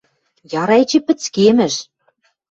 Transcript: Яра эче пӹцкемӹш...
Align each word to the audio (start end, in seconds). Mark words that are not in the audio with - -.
Яра 0.61 0.77
эче 0.83 0.99
пӹцкемӹш... 1.05 1.75